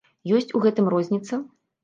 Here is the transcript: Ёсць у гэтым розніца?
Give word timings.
Ёсць 0.37 0.55
у 0.59 0.61
гэтым 0.63 0.89
розніца? 0.95 1.41